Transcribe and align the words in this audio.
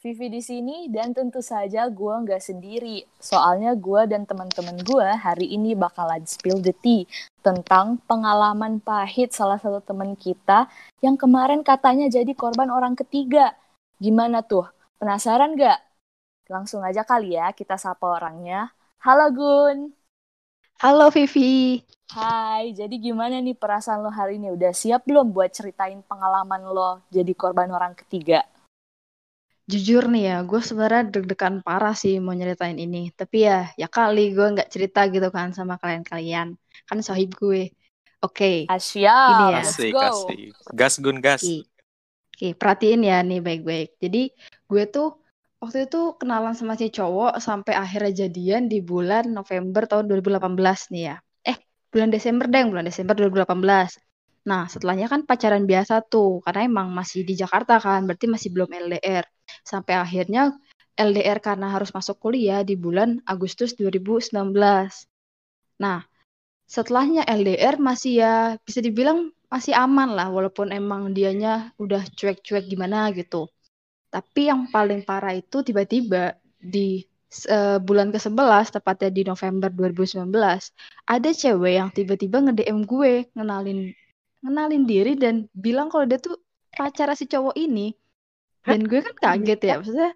Vivi 0.00 0.32
di 0.32 0.40
sini 0.40 0.88
dan 0.88 1.12
tentu 1.12 1.44
saja 1.44 1.84
gue 1.92 2.14
nggak 2.24 2.40
sendiri. 2.40 3.04
Soalnya 3.20 3.76
gue 3.76 4.08
dan 4.08 4.24
teman-teman 4.24 4.80
gue 4.80 5.08
hari 5.12 5.52
ini 5.52 5.76
bakalan 5.76 6.24
spill 6.24 6.56
the 6.64 6.72
tea 6.80 7.04
tentang 7.44 8.00
pengalaman 8.08 8.80
pahit 8.80 9.36
salah 9.36 9.60
satu 9.60 9.84
teman 9.84 10.16
kita 10.16 10.72
yang 11.04 11.20
kemarin 11.20 11.60
katanya 11.60 12.08
jadi 12.08 12.32
korban 12.32 12.72
orang 12.72 12.96
ketiga. 12.96 13.52
Gimana 14.00 14.40
tuh? 14.40 14.64
Penasaran 14.96 15.52
gak? 15.52 15.76
Langsung 16.48 16.80
aja 16.80 17.04
kali 17.04 17.36
ya 17.36 17.52
kita 17.52 17.76
sapa 17.76 18.08
orangnya. 18.08 18.72
Halo 19.04 19.28
Gun. 19.36 19.92
Halo 20.80 21.12
Vivi. 21.12 21.84
Hai, 22.08 22.72
jadi 22.72 22.96
gimana 22.96 23.36
nih 23.36 23.52
perasaan 23.52 24.00
lo 24.00 24.08
hari 24.08 24.40
ini? 24.40 24.48
Udah 24.48 24.72
siap 24.72 25.04
belum 25.04 25.28
buat 25.28 25.52
ceritain 25.52 26.00
pengalaman 26.08 26.72
lo 26.72 27.04
jadi 27.12 27.36
korban 27.36 27.68
orang 27.68 27.92
ketiga? 27.92 28.48
Jujur 29.70 30.10
nih 30.10 30.24
ya, 30.34 30.36
gue 30.42 30.58
sebenarnya 30.58 31.02
deg-degan 31.14 31.62
parah 31.62 31.94
sih 31.94 32.18
mau 32.18 32.34
nyeritain 32.34 32.74
ini. 32.74 33.14
Tapi 33.14 33.46
ya, 33.46 33.70
ya 33.78 33.86
kali 33.86 34.34
gue 34.34 34.46
nggak 34.58 34.66
cerita 34.66 35.06
gitu 35.06 35.30
kan 35.30 35.54
sama 35.54 35.78
kalian-kalian. 35.78 36.58
Kan 36.90 36.98
sahib 37.06 37.38
gue. 37.38 37.70
Oke. 38.20 38.66
Okay. 38.66 38.74
Asyik. 38.74 39.06
Ini 39.06 39.44
ya. 39.54 39.60
Asik, 39.62 39.92
asik. 39.94 40.38
Gas 40.74 40.94
gun 40.98 41.18
gas. 41.22 41.46
Oke, 41.46 41.62
Oke, 42.34 42.48
perhatiin 42.58 43.06
ya 43.06 43.22
nih 43.22 43.38
baik-baik. 43.38 43.96
Jadi 44.02 44.34
gue 44.66 44.84
tuh 44.90 45.22
waktu 45.62 45.86
itu 45.86 46.18
kenalan 46.18 46.58
sama 46.58 46.74
si 46.74 46.90
cowok 46.90 47.38
sampai 47.38 47.78
akhirnya 47.78 48.26
jadian 48.26 48.66
di 48.66 48.82
bulan 48.82 49.30
November 49.30 49.86
tahun 49.86 50.08
2018 50.10 50.56
nih 50.90 51.04
ya 51.14 51.16
bulan 51.90 52.10
Desember 52.14 52.46
deh, 52.46 52.62
bulan 52.70 52.86
Desember 52.86 53.14
2018. 53.18 53.98
Nah, 54.48 54.64
setelahnya 54.72 55.06
kan 55.12 55.28
pacaran 55.28 55.68
biasa 55.68 56.00
tuh, 56.08 56.40
karena 56.44 56.60
emang 56.64 56.88
masih 56.96 57.20
di 57.28 57.36
Jakarta 57.36 57.76
kan, 57.76 58.08
berarti 58.08 58.26
masih 58.30 58.48
belum 58.54 58.70
LDR. 58.72 59.24
Sampai 59.60 60.00
akhirnya 60.00 60.56
LDR 60.96 61.38
karena 61.44 61.68
harus 61.74 61.92
masuk 61.92 62.16
kuliah 62.20 62.64
di 62.64 62.74
bulan 62.76 63.20
Agustus 63.28 63.76
2019. 63.76 64.52
Nah, 65.80 66.00
setelahnya 66.64 67.28
LDR 67.28 67.76
masih 67.76 68.12
ya 68.24 68.34
bisa 68.64 68.80
dibilang 68.80 69.28
masih 69.52 69.74
aman 69.76 70.14
lah, 70.16 70.28
walaupun 70.32 70.72
emang 70.72 71.12
dianya 71.12 71.74
udah 71.76 72.00
cuek-cuek 72.16 72.64
gimana 72.70 73.12
gitu. 73.12 73.50
Tapi 74.08 74.50
yang 74.50 74.72
paling 74.72 75.04
parah 75.04 75.36
itu 75.36 75.62
tiba-tiba 75.62 76.34
di 76.60 77.04
uh, 77.48 77.78
bulan 77.78 78.10
ke-11 78.10 78.74
tepatnya 78.74 79.10
di 79.10 79.22
November 79.22 79.70
2019 79.70 80.26
ada 81.06 81.30
cewek 81.30 81.72
yang 81.78 81.88
tiba-tiba 81.94 82.42
nge-DM 82.42 82.78
gue 82.84 83.30
ngenalin 83.34 83.94
ngenalin 84.42 84.84
diri 84.88 85.12
dan 85.16 85.48
bilang 85.52 85.88
kalau 85.92 86.04
dia 86.10 86.18
tuh 86.20 86.36
pacar 86.72 87.12
si 87.16 87.24
cowok 87.28 87.56
ini. 87.56 87.92
Dan 88.60 88.84
gue 88.84 89.00
kan 89.00 89.16
kaget 89.16 89.60
ya 89.64 89.74
maksudnya 89.80 90.12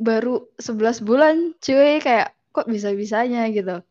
baru 0.00 0.48
11 0.56 1.04
bulan 1.04 1.34
cuy 1.60 2.00
kayak 2.00 2.32
kok 2.54 2.66
bisa-bisanya 2.72 3.44
gitu. 3.52 3.84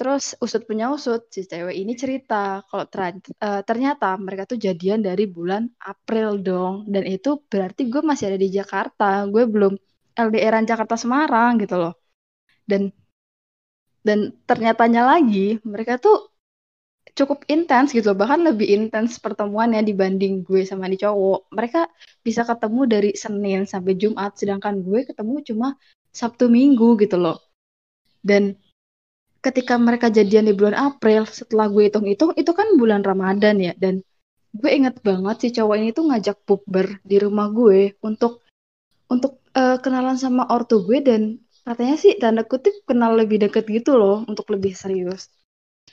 Terus 0.00 0.32
usut 0.40 0.64
punya 0.64 0.88
usut 0.88 1.28
si 1.28 1.44
cewek 1.44 1.76
ini 1.76 1.92
cerita 1.92 2.64
kalau 2.68 2.88
uh, 2.88 3.60
ternyata 3.68 4.16
mereka 4.16 4.48
tuh 4.48 4.56
jadian 4.56 5.04
dari 5.04 5.28
bulan 5.28 5.68
April 5.84 6.40
dong. 6.40 6.88
Dan 6.88 7.04
itu 7.04 7.44
berarti 7.52 7.92
gue 7.92 8.00
masih 8.00 8.32
ada 8.32 8.38
di 8.40 8.48
Jakarta 8.48 9.28
gue 9.28 9.44
belum 9.44 9.76
LDRan 10.16 10.64
Jakarta 10.64 10.96
Semarang 10.96 11.60
gitu 11.60 11.76
loh. 11.76 11.92
Dan 12.64 12.88
dan 14.00 14.32
ternyatanya 14.48 15.04
lagi 15.04 15.60
mereka 15.60 16.00
tuh 16.00 16.29
cukup 17.14 17.44
intens 17.50 17.92
gitu 17.94 18.12
bahkan 18.14 18.40
lebih 18.42 18.66
intens 18.68 19.18
pertemuannya 19.18 19.82
dibanding 19.82 20.46
gue 20.46 20.62
sama 20.66 20.86
nih 20.86 21.06
cowok. 21.06 21.50
Mereka 21.54 21.80
bisa 22.24 22.42
ketemu 22.46 22.80
dari 22.86 23.10
Senin 23.16 23.66
sampai 23.66 23.94
Jumat 23.98 24.36
sedangkan 24.38 24.80
gue 24.82 25.06
ketemu 25.08 25.34
cuma 25.46 25.68
Sabtu 26.10 26.50
Minggu 26.50 26.98
gitu 26.98 27.16
loh. 27.18 27.38
Dan 28.20 28.56
ketika 29.40 29.80
mereka 29.80 30.12
jadian 30.12 30.48
di 30.48 30.54
bulan 30.54 30.76
April 30.76 31.24
setelah 31.24 31.72
gue 31.72 31.88
hitung-hitung 31.88 32.36
itu 32.36 32.52
kan 32.52 32.76
bulan 32.76 33.00
Ramadan 33.06 33.56
ya. 33.58 33.72
Dan 33.76 34.04
gue 34.50 34.70
inget 34.70 34.98
banget 35.00 35.36
si 35.42 35.48
cowok 35.54 35.74
ini 35.78 35.90
tuh 35.94 36.10
ngajak 36.10 36.42
bukber 36.42 36.98
di 37.06 37.16
rumah 37.22 37.48
gue 37.54 37.94
untuk 38.02 38.42
untuk 39.10 39.42
uh, 39.54 39.78
kenalan 39.82 40.18
sama 40.18 40.46
ortu 40.50 40.82
gue 40.86 41.02
dan 41.02 41.38
katanya 41.66 41.96
sih 41.98 42.18
tanda 42.18 42.42
kutip 42.46 42.72
kenal 42.86 43.14
lebih 43.14 43.42
deket 43.42 43.66
gitu 43.66 43.94
loh 43.98 44.22
untuk 44.26 44.46
lebih 44.50 44.74
serius. 44.74 45.30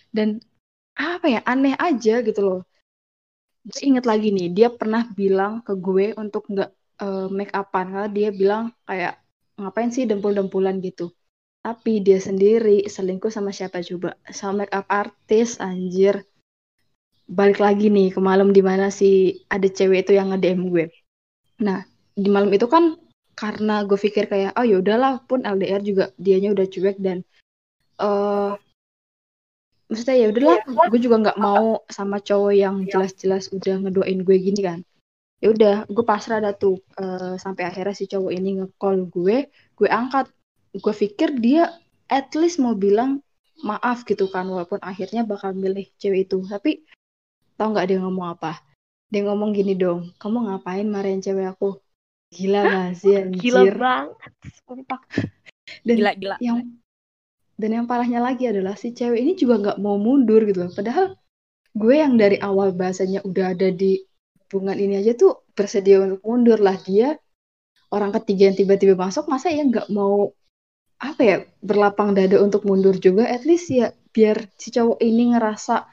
Dan 0.09 0.41
apa 0.97 1.25
ya 1.29 1.39
aneh 1.45 1.77
aja 1.77 2.25
gitu 2.25 2.41
loh. 2.41 2.59
Gue 3.67 3.81
inget 3.83 4.05
lagi 4.09 4.33
nih 4.33 4.47
dia 4.49 4.67
pernah 4.73 5.05
bilang 5.13 5.61
ke 5.61 5.77
gue 5.77 6.17
untuk 6.17 6.49
nggak 6.49 6.71
uh, 7.03 7.27
make 7.29 7.53
upan 7.53 7.85
karena 7.93 8.09
dia 8.09 8.29
bilang 8.33 8.63
kayak 8.89 9.21
ngapain 9.61 9.93
sih 9.93 10.09
dempul-dempulan 10.09 10.81
gitu? 10.81 11.13
Tapi 11.61 11.99
dia 11.99 12.17
sendiri 12.17 12.87
selingkuh 12.87 13.29
sama 13.29 13.51
siapa 13.51 13.83
coba? 13.83 14.15
Sama 14.31 14.65
make 14.65 14.73
up 14.73 14.87
artis 14.87 15.59
anjir. 15.59 16.23
Balik 17.27 17.59
lagi 17.59 17.91
nih 17.91 18.15
ke 18.15 18.19
malam 18.23 18.55
di 18.55 18.63
mana 18.63 18.87
si 18.87 19.43
ada 19.51 19.67
cewek 19.67 20.07
itu 20.07 20.15
yang 20.15 20.31
nge-DM 20.31 20.61
gue. 20.71 20.85
Nah 21.59 21.83
di 22.15 22.29
malam 22.31 22.49
itu 22.55 22.65
kan 22.71 22.95
karena 23.37 23.85
gue 23.85 23.99
pikir 23.99 24.25
kayak 24.25 24.57
oh 24.57 24.65
ya 24.65 24.81
udahlah 24.81 25.21
pun 25.27 25.45
LDR 25.45 25.83
juga 25.85 26.09
dianya 26.17 26.55
udah 26.57 26.65
cuek 26.65 26.97
dan 26.97 27.21
uh, 28.01 28.57
maksudnya 29.87 30.15
ya 30.19 30.27
udahlah 30.31 30.59
ya, 30.63 30.87
gue 30.91 30.99
juga 30.99 31.15
nggak 31.23 31.39
mau 31.39 31.81
sama 31.87 32.19
cowok 32.19 32.53
yang 32.53 32.75
iya. 32.83 32.89
jelas-jelas 32.91 33.49
udah 33.55 33.75
ngedoain 33.87 34.21
gue 34.23 34.37
gini 34.39 34.61
kan 34.63 34.79
ya 35.39 35.47
udah 35.53 35.75
gue 35.87 36.05
pasrah 36.05 36.43
dah 36.43 36.53
tuh 36.55 36.81
uh, 36.99 37.39
sampai 37.39 37.69
akhirnya 37.69 37.95
si 37.95 38.05
cowok 38.09 38.31
ini 38.33 38.61
ngecall 38.61 39.07
gue 39.07 39.47
gue 39.51 39.87
angkat 39.89 40.27
gue 40.75 40.93
pikir 40.93 41.39
dia 41.39 41.71
at 42.11 42.31
least 42.35 42.59
mau 42.59 42.75
bilang 42.75 43.23
maaf 43.65 44.05
gitu 44.05 44.29
kan 44.29 44.45
walaupun 44.45 44.77
akhirnya 44.83 45.25
bakal 45.25 45.53
milih 45.55 45.89
cewek 45.97 46.29
itu 46.29 46.43
tapi 46.45 46.85
tau 47.57 47.73
nggak 47.73 47.89
dia 47.89 47.99
ngomong 48.01 48.37
apa 48.37 48.61
dia 49.09 49.23
ngomong 49.25 49.55
gini 49.55 49.73
dong 49.73 50.13
kamu 50.21 50.51
ngapain 50.51 50.85
marahin 50.85 51.23
cewek 51.23 51.47
aku 51.47 51.79
Gila 52.27 52.59
gak 52.67 52.91
sih 52.99 53.15
anjir? 53.15 53.39
Gila 53.39 53.61
banget. 53.71 54.31
Sumpah. 54.67 54.99
Dan 55.87 55.95
gila, 55.95 56.11
gila. 56.19 56.35
Yang 56.43 56.57
dan 57.57 57.69
yang 57.73 57.85
parahnya 57.89 58.21
lagi 58.21 58.45
adalah 58.45 58.77
si 58.77 58.93
cewek 58.93 59.17
ini 59.17 59.33
juga 59.33 59.57
nggak 59.57 59.77
mau 59.81 59.97
mundur 59.97 60.45
gitu 60.45 60.69
loh. 60.69 60.71
Padahal 60.71 61.17
gue 61.73 61.95
yang 61.97 62.13
dari 62.13 62.37
awal 62.37 62.77
bahasanya 62.77 63.25
udah 63.25 63.57
ada 63.57 63.73
di 63.73 63.97
hubungan 64.45 64.77
ini 64.77 65.01
aja 65.01 65.17
tuh 65.17 65.41
bersedia 65.57 66.05
untuk 66.05 66.21
mundur 66.21 66.61
lah. 66.61 66.77
Dia 66.77 67.17
orang 67.89 68.13
ketiga 68.21 68.53
yang 68.53 68.57
tiba-tiba 68.61 68.93
masuk 68.93 69.25
masa 69.25 69.49
ya 69.49 69.65
nggak 69.65 69.89
mau 69.89 70.29
apa 71.01 71.21
ya 71.21 71.37
berlapang 71.65 72.13
dada 72.13 72.37
untuk 72.45 72.61
mundur 72.61 72.93
juga? 73.01 73.25
At 73.25 73.41
least 73.41 73.73
ya 73.73 73.89
biar 74.13 74.53
si 74.61 74.69
cowok 74.69 75.01
ini 75.01 75.33
ngerasa 75.33 75.89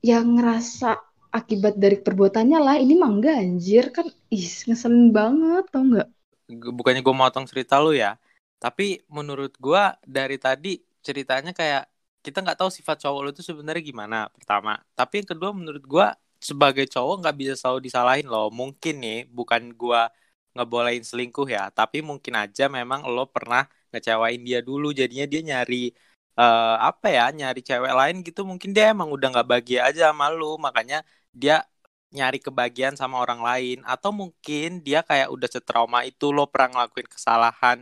yang 0.00 0.40
ngerasa 0.40 0.96
akibat 1.36 1.76
dari 1.76 2.00
perbuatannya 2.00 2.58
lah. 2.64 2.76
Ini 2.80 2.96
mah 2.96 3.12
enggak 3.12 3.36
anjir. 3.36 3.84
Kan 3.92 4.08
ih 4.32 4.48
ngeselin 4.64 5.12
banget 5.12 5.68
tau 5.68 5.84
nggak? 5.84 6.08
Bukannya 6.48 7.04
gue 7.04 7.12
motong 7.12 7.44
cerita 7.44 7.76
lu 7.76 7.92
ya 7.92 8.16
tapi 8.62 8.84
menurut 9.16 9.52
gue 9.64 9.82
dari 10.16 10.36
tadi 10.44 10.68
ceritanya 11.06 11.50
kayak 11.58 11.82
kita 12.24 12.38
nggak 12.44 12.58
tahu 12.60 12.70
sifat 12.78 12.96
cowok 13.02 13.20
lu 13.24 13.30
itu 13.34 13.42
sebenarnya 13.50 13.82
gimana 13.90 14.16
pertama. 14.36 14.70
Tapi 14.98 15.12
yang 15.22 15.28
kedua 15.32 15.50
menurut 15.58 15.84
gue 15.92 16.06
sebagai 16.48 16.84
cowok 16.94 17.14
nggak 17.22 17.36
bisa 17.40 17.52
selalu 17.60 17.78
disalahin 17.86 18.26
loh. 18.32 18.46
Mungkin 18.60 18.94
nih 19.04 19.18
bukan 19.36 19.62
gue 19.80 20.00
ngebolehin 20.54 21.04
selingkuh 21.06 21.46
ya 21.56 21.70
tapi 21.78 22.02
mungkin 22.02 22.34
aja 22.42 22.66
memang 22.78 23.00
lo 23.14 23.22
pernah 23.30 23.62
ngecewain 23.94 24.40
dia 24.48 24.58
dulu. 24.68 24.86
Jadinya 25.00 25.26
dia 25.32 25.40
nyari 25.50 25.76
uh, 26.40 26.76
apa 26.88 27.06
ya 27.16 27.24
nyari 27.38 27.60
cewek 27.68 27.92
lain 28.00 28.16
gitu 28.26 28.40
mungkin 28.50 28.70
dia 28.76 28.84
emang 28.94 29.08
udah 29.16 29.26
nggak 29.32 29.46
bahagia 29.50 29.80
aja 29.88 30.00
sama 30.10 30.26
lu. 30.34 30.58
Makanya 30.66 30.96
dia 31.30 31.54
nyari 32.16 32.38
kebahagiaan 32.46 32.96
sama 33.00 33.16
orang 33.24 33.40
lain. 33.48 33.76
Atau 33.86 34.10
mungkin 34.20 34.82
dia 34.86 34.98
kayak 35.08 35.28
udah 35.34 35.48
setrauma 35.54 35.98
itu 36.08 36.24
lo 36.36 36.42
pernah 36.50 36.68
ngelakuin 36.84 37.08
kesalahan 37.14 37.78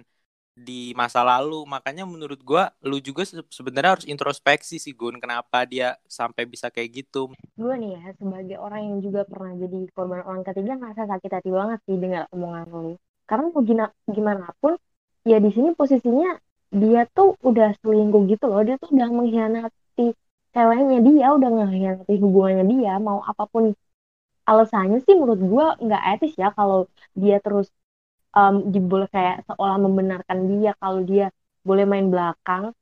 di 0.56 0.96
masa 0.96 1.20
lalu. 1.20 1.68
Makanya 1.68 2.08
menurut 2.08 2.40
gue 2.40 2.64
lu 2.88 2.96
juga 3.04 3.28
sebenarnya 3.28 4.00
harus 4.00 4.06
introspeksi 4.08 4.80
sih 4.80 4.96
Gun 4.96 5.20
kenapa 5.20 5.68
dia 5.68 6.00
sampai 6.08 6.48
bisa 6.48 6.72
kayak 6.72 7.04
gitu. 7.04 7.28
Gue 7.54 7.74
nih 7.76 8.00
ya 8.00 8.16
sebagai 8.16 8.56
orang 8.56 8.82
yang 8.88 8.98
juga 9.04 9.28
pernah 9.28 9.52
jadi 9.54 9.78
korban 9.92 10.24
orang 10.24 10.42
ketiga 10.42 10.80
ngerasa 10.80 11.04
sakit 11.04 11.30
hati 11.30 11.50
banget 11.52 11.78
sih 11.84 11.96
dengar 12.00 12.24
omongan 12.32 12.66
lu. 12.72 12.92
Karena 13.28 13.44
mau 13.52 13.60
gimana 13.60 13.92
gimana 14.08 14.46
pun 14.58 14.72
ya 15.28 15.36
di 15.36 15.52
sini 15.52 15.76
posisinya 15.76 16.40
dia 16.72 17.04
tuh 17.12 17.36
udah 17.44 17.76
selingkuh 17.84 18.24
gitu 18.32 18.48
loh. 18.48 18.64
Dia 18.64 18.80
tuh 18.80 18.90
udah 18.96 19.08
mengkhianati 19.12 20.16
ceweknya 20.56 20.98
dia 21.04 21.26
udah 21.36 21.50
ngehianati 21.52 22.14
hubungannya 22.16 22.64
dia 22.64 22.96
mau 22.96 23.20
apa 23.20 23.44
pun 23.44 23.76
alasannya 24.48 25.04
sih 25.04 25.12
menurut 25.12 25.40
gue 25.42 25.66
nggak 25.84 26.02
etis 26.16 26.32
ya 26.40 26.48
kalau 26.56 26.88
dia 27.12 27.36
terus 27.44 27.68
um, 28.36 28.54
diboleh 28.68 29.08
kayak 29.08 29.48
seolah 29.48 29.80
membenarkan 29.80 30.38
dia 30.52 30.76
kalau 30.76 31.00
dia 31.02 31.32
boleh 31.64 31.88
main 31.88 32.06
belakang. 32.12 32.76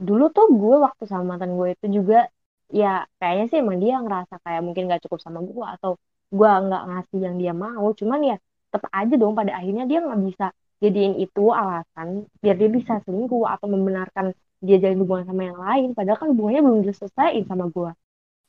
Dulu 0.00 0.24
tuh 0.34 0.50
gue 0.50 0.76
waktu 0.82 1.04
sama 1.06 1.36
mantan 1.36 1.54
gue 1.54 1.68
itu 1.78 1.86
juga 2.02 2.26
ya 2.70 3.06
kayaknya 3.22 3.44
sih 3.50 3.58
emang 3.62 3.78
dia 3.78 4.02
ngerasa 4.02 4.34
kayak 4.42 4.62
mungkin 4.66 4.90
gak 4.90 5.02
cukup 5.06 5.18
sama 5.22 5.38
gue 5.42 5.66
atau 5.78 5.98
gue 6.30 6.46
nggak 6.46 6.82
ngasih 6.90 7.18
yang 7.22 7.36
dia 7.38 7.52
mau. 7.54 7.86
Cuman 7.94 8.20
ya 8.26 8.36
tetap 8.70 8.90
aja 8.90 9.14
dong 9.18 9.34
pada 9.38 9.58
akhirnya 9.58 9.84
dia 9.86 9.98
nggak 10.02 10.20
bisa 10.26 10.46
jadiin 10.80 11.18
itu 11.20 11.44
alasan 11.52 12.24
biar 12.40 12.56
dia 12.56 12.70
bisa 12.72 13.02
selingkuh 13.04 13.44
atau 13.44 13.66
membenarkan 13.68 14.32
dia 14.62 14.76
jalin 14.80 15.00
hubungan 15.02 15.24
sama 15.28 15.42
yang 15.44 15.58
lain. 15.58 15.88
Padahal 15.92 16.18
kan 16.18 16.28
hubungannya 16.32 16.62
belum 16.64 16.80
diselesaikan 16.86 17.44
sama 17.48 17.66
gue. 17.68 17.90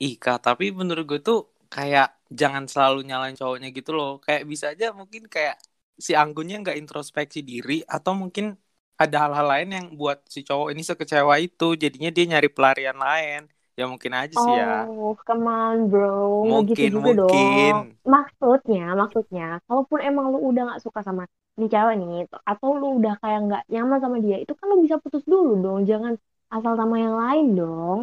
Ika 0.01 0.39
tapi 0.41 0.71
menurut 0.71 1.05
gue 1.05 1.19
tuh 1.21 1.39
kayak 1.71 2.15
jangan 2.31 2.67
selalu 2.67 3.07
nyalain 3.07 3.35
cowoknya 3.35 3.69
gitu 3.75 3.91
loh. 3.91 4.21
Kayak 4.23 4.43
bisa 4.47 4.71
aja 4.71 4.93
mungkin 4.95 5.27
kayak 5.27 5.59
si 6.05 6.11
Anggunnya 6.21 6.55
nggak 6.63 6.77
introspeksi 6.81 7.39
diri 7.49 7.73
atau 7.95 8.11
mungkin 8.21 8.45
ada 9.01 9.15
hal-hal 9.23 9.45
lain 9.53 9.69
yang 9.77 9.85
buat 9.99 10.17
si 10.33 10.39
cowok 10.47 10.67
ini 10.73 10.81
sekecewa 10.89 11.35
itu 11.45 11.65
jadinya 11.83 12.09
dia 12.15 12.25
nyari 12.31 12.49
pelarian 12.55 12.97
lain 13.07 13.41
Ya 13.79 13.83
mungkin 13.91 14.13
aja 14.13 14.35
sih 14.43 14.53
ya. 14.59 14.65
Oh, 14.69 15.17
come 15.27 15.47
on 15.47 15.89
bro. 15.89 16.09
Mungkin, 16.49 16.91
gitu 16.95 16.97
mungkin. 17.05 17.17
dong. 17.19 17.75
Maksudnya, 18.13 18.79
maksudnya, 19.01 19.43
kalaupun 19.67 19.99
emang 20.07 20.25
lu 20.33 20.37
udah 20.49 20.61
nggak 20.67 20.81
suka 20.85 20.99
sama 21.07 21.23
nih 21.59 21.67
cewek 21.73 21.95
nih, 22.01 22.11
atau 22.51 22.69
lu 22.79 22.85
udah 22.99 23.13
kayak 23.21 23.39
nggak 23.45 23.61
nyaman 23.71 23.99
sama 24.03 24.17
dia, 24.25 24.35
itu 24.43 24.53
kan 24.59 24.65
lu 24.71 24.75
bisa 24.85 24.97
putus 25.03 25.23
dulu 25.31 25.49
dong. 25.63 25.79
Jangan 25.89 26.13
asal 26.55 26.73
sama 26.79 26.95
yang 27.03 27.15
lain 27.21 27.45
dong. 27.59 27.99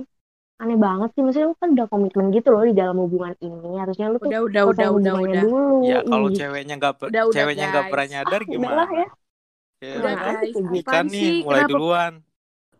Aneh 0.59 0.75
banget 0.75 1.09
sih, 1.15 1.23
maksudnya 1.23 1.47
lu 1.51 1.57
kan 1.63 1.71
udah 1.71 1.87
komitmen 1.87 2.27
gitu 2.35 2.49
loh 2.51 2.63
di 2.67 2.75
dalam 2.75 2.97
hubungan 2.99 3.35
ini. 3.39 3.79
Harusnya 3.79 4.11
lu 4.11 4.19
tuh 4.19 4.35
Udah, 4.35 4.41
udah, 4.43 4.63
udah, 4.67 4.89
udah, 4.99 5.15
udah. 5.23 5.45
dulu. 5.47 5.87
Ya 5.87 5.99
kalau 6.03 6.29
ceweknya 6.35 6.75
nggak 6.83 6.95
ber- 6.99 7.09
Udah, 7.15 7.23
udah, 7.31 7.35
ceweknya 7.35 7.65
nggak 7.71 7.87
pernah 7.95 8.07
nyadar 8.11 8.41
ah, 8.43 8.51
gimana? 8.51 8.83
ya. 8.91 9.07
Ya, 9.79 9.95
Udah, 10.03 10.13
Nah, 10.19 10.35
guys. 10.35 10.55
Apaan 10.59 11.07
nih 11.15 11.23
sih? 11.23 11.35
mulai 11.47 11.63
Kenapa, 11.63 11.71
duluan. 11.71 12.13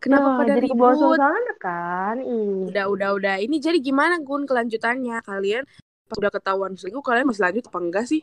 kenapa 0.03 0.27
Nah, 0.27 0.37
pada 0.43 0.53
jadi 0.59 0.67
ribut? 0.67 0.95
suasana 0.99 1.53
kan. 1.63 2.15
Ih. 2.19 2.67
Udah, 2.67 2.85
udah, 2.91 3.09
udah. 3.15 3.35
Ini 3.39 3.55
jadi 3.63 3.77
gimana 3.79 4.19
Gun 4.19 4.43
kelanjutannya? 4.43 5.15
Kalian 5.23 5.63
pas 6.11 6.17
udah 6.19 6.31
ketahuan 6.35 6.73
selingkuh, 6.75 7.05
kalian 7.05 7.25
masih 7.31 7.43
lanjut 7.47 7.63
apa 7.71 7.79
enggak 7.79 8.05
sih? 8.11 8.21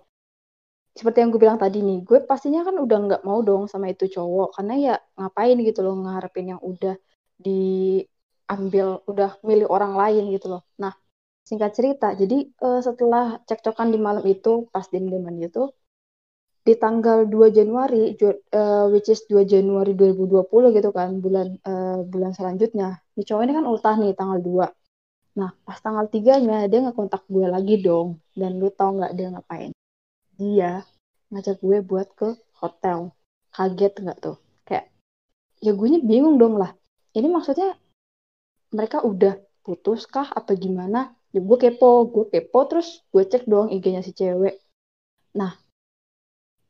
seperti 0.97 1.21
yang 1.21 1.29
gue 1.29 1.41
bilang 1.45 1.61
tadi 1.61 1.85
nih, 1.85 1.99
gue 2.09 2.19
pastinya 2.25 2.65
kan 2.65 2.73
udah 2.81 2.99
nggak 3.05 3.23
mau 3.29 3.45
dong 3.45 3.69
sama 3.69 3.93
itu 3.93 4.09
cowok, 4.09 4.57
karena 4.57 4.75
ya 4.81 4.95
ngapain 5.21 5.57
gitu 5.61 5.85
loh 5.85 5.93
ngarepin 6.01 6.57
yang 6.57 6.61
udah 6.65 6.97
diambil, 8.47 9.03
udah 9.11 9.31
milih 9.43 9.67
orang 9.67 9.99
lain 9.99 10.31
gitu 10.31 10.47
loh. 10.55 10.63
Nah, 10.79 10.95
singkat 11.43 11.75
cerita, 11.75 12.15
jadi 12.15 12.47
eh, 12.47 12.81
setelah 12.83 13.43
cekcokan 13.43 13.91
di 13.91 13.99
malam 13.99 14.23
itu, 14.27 14.71
pas 14.71 14.87
diem-dieman 14.87 15.35
gitu, 15.43 15.75
di 16.67 16.75
tanggal 16.79 17.27
2 17.27 17.51
Januari, 17.51 18.15
eh, 18.19 18.85
which 18.91 19.11
is 19.11 19.27
2 19.27 19.43
Januari 19.47 19.99
2020 19.99 20.71
gitu 20.75 20.91
kan, 20.95 21.19
bulan 21.19 21.59
eh, 21.59 21.99
bulan 22.07 22.33
selanjutnya, 22.39 23.03
nih 23.19 23.25
cowok 23.27 23.43
ini 23.43 23.53
kan 23.59 23.67
ultah 23.67 23.95
nih 23.99 24.15
tanggal 24.15 24.39
2. 24.39 24.67
Nah, 25.37 25.51
pas 25.67 25.79
tanggal 25.83 26.07
3-nya 26.09 26.71
dia 26.71 26.81
ngekontak 26.87 27.27
gue 27.27 27.47
lagi 27.51 27.83
dong, 27.83 28.23
dan 28.39 28.59
lu 28.63 28.71
tau 28.71 28.95
nggak 28.95 29.13
dia 29.19 29.29
ngapain? 29.35 29.71
Dia 30.39 30.87
ngajak 31.35 31.59
gue 31.59 31.79
buat 31.83 32.09
ke 32.15 32.29
hotel. 32.63 33.11
Kaget 33.51 33.93
nggak 34.03 34.19
tuh? 34.23 34.37
Kayak, 34.65 34.87
ya 35.61 35.73
gue 35.75 35.89
bingung 36.03 36.39
dong 36.39 36.57
lah. 36.57 36.73
Ini 37.17 37.29
maksudnya 37.33 37.77
mereka 38.73 39.03
udah 39.03 39.39
putus 39.63 40.07
kah 40.07 40.27
apa 40.31 40.55
gimana? 40.55 41.13
Ya 41.35 41.41
gue 41.43 41.59
kepo, 41.59 42.09
gue 42.09 42.25
kepo 42.33 42.59
terus 42.71 43.03
gue 43.13 43.23
cek 43.27 43.45
dong 43.51 43.69
IG-nya 43.75 44.01
si 44.01 44.13
cewek. 44.17 44.57
Nah, 45.37 45.53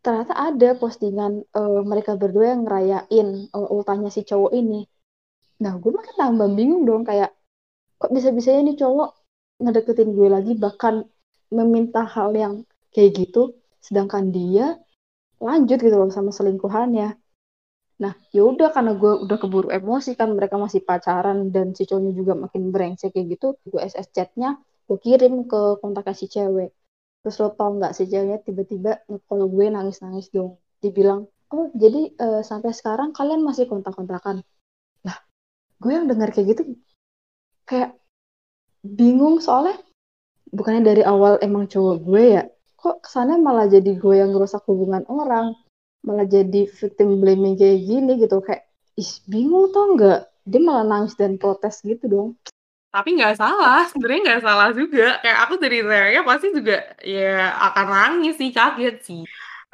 ternyata 0.02 0.34
ada 0.34 0.68
postingan 0.76 1.44
eh, 1.44 1.80
mereka 1.86 2.18
berdua 2.18 2.56
yang 2.56 2.62
ngerayain 2.66 3.28
eh, 3.52 3.68
ultahnya 3.74 4.10
si 4.10 4.26
cowok 4.26 4.52
ini. 4.56 4.84
Nah, 5.62 5.78
gue 5.80 5.90
makin 5.92 6.14
tambah 6.18 6.48
bingung 6.52 6.84
dong 6.84 7.02
kayak, 7.06 7.32
kok 8.00 8.12
bisa-bisanya 8.12 8.72
nih 8.72 8.76
cowok 8.80 9.10
ngedeketin 9.62 10.12
gue 10.12 10.28
lagi 10.28 10.52
bahkan 10.56 11.08
meminta 11.48 12.04
hal 12.04 12.36
yang 12.36 12.54
kayak 12.92 13.16
gitu 13.16 13.56
sedangkan 13.80 14.34
dia 14.34 14.76
lanjut 15.40 15.78
gitu 15.80 15.96
loh 15.96 16.10
sama 16.12 16.32
selingkuhannya 16.32 17.16
nah 17.96 18.12
ya 18.34 18.44
udah 18.44 18.68
karena 18.76 18.92
gue 19.00 19.12
udah 19.24 19.36
keburu 19.40 19.68
emosi 19.72 20.20
kan 20.20 20.28
mereka 20.36 20.60
masih 20.60 20.84
pacaran 20.84 21.48
dan 21.54 21.72
si 21.72 21.88
cowoknya 21.88 22.12
juga 22.12 22.32
makin 22.36 22.68
brengsek 22.68 23.16
kayak 23.16 23.26
gitu 23.40 23.56
gue 23.64 23.80
SS 23.80 24.12
chatnya 24.12 24.60
gue 24.86 24.98
kirim 25.02 25.34
ke 25.50 25.60
kontaknya 25.82 26.14
si 26.14 26.26
cewek. 26.30 26.70
Terus 27.22 27.36
lo 27.42 27.48
tau 27.58 27.70
nggak 27.74 27.92
si 27.96 28.06
ceweknya 28.06 28.38
tiba-tiba 28.46 29.02
kalau 29.26 29.46
gue 29.50 29.66
nangis-nangis 29.66 30.30
dong 30.30 30.62
dibilang 30.78 31.26
oh 31.50 31.66
jadi 31.74 32.14
eh, 32.14 32.42
sampai 32.46 32.70
sekarang 32.70 33.10
kalian 33.10 33.42
masih 33.42 33.66
kontak-kontakan? 33.66 34.46
Lah 35.06 35.16
gue 35.82 35.92
yang 35.92 36.06
dengar 36.06 36.30
kayak 36.30 36.54
gitu 36.54 36.62
kayak 37.66 37.98
bingung 38.86 39.42
soalnya 39.42 39.82
bukannya 40.54 40.86
dari 40.86 41.02
awal 41.02 41.42
emang 41.42 41.66
cowok 41.66 41.96
gue 42.06 42.22
ya 42.38 42.42
kok 42.78 43.02
kesannya 43.02 43.42
malah 43.42 43.66
jadi 43.66 43.98
gue 43.98 44.14
yang 44.14 44.30
ngerusak 44.30 44.62
hubungan 44.70 45.02
orang 45.10 45.58
malah 46.06 46.24
jadi 46.24 46.70
victim 46.70 47.18
blaming 47.18 47.58
kayak 47.58 47.82
gini 47.82 48.12
gitu. 48.22 48.38
Kayak 48.40 48.70
ih 48.94 49.10
bingung 49.26 49.74
tau 49.74 49.98
nggak? 49.98 50.20
Dia 50.46 50.60
malah 50.62 50.86
nangis 50.86 51.18
dan 51.18 51.36
protes 51.36 51.82
gitu 51.82 52.06
dong. 52.06 52.28
Tapi 52.94 53.18
nggak 53.18 53.36
salah 53.36 53.84
sebenarnya 53.90 54.22
nggak 54.24 54.42
salah 54.46 54.70
juga. 54.72 55.18
Kayak 55.20 55.38
aku 55.44 55.54
dari 55.58 55.78
ceweknya 55.82 56.22
pasti 56.22 56.46
juga 56.54 56.78
ya 57.02 57.52
akan 57.68 57.86
nangis 57.90 58.34
sih 58.38 58.50
kaget 58.54 58.96
sih. 59.02 59.22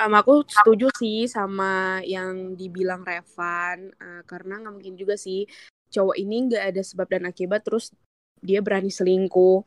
Em, 0.00 0.12
aku 0.16 0.42
setuju 0.48 0.88
sih 0.96 1.28
sama 1.28 2.00
yang 2.02 2.56
dibilang 2.56 3.04
Revan. 3.04 3.92
Eh, 3.92 4.22
karena 4.26 4.58
nggak 4.64 4.74
mungkin 4.74 4.96
juga 4.96 5.14
sih 5.20 5.46
cowok 5.92 6.16
ini 6.16 6.48
nggak 6.48 6.64
ada 6.72 6.82
sebab 6.82 7.06
dan 7.06 7.28
akibat 7.28 7.60
terus 7.60 7.92
dia 8.40 8.64
berani 8.64 8.88
selingkuh 8.88 9.62